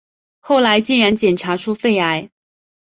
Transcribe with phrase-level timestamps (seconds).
[0.39, 2.31] 后来就竟然检查出肺癌